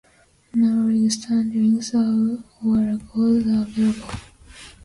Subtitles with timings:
[0.55, 4.13] No league standings or records are available.